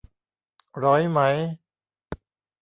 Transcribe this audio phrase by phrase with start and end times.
[0.79, 1.19] หรอยไหม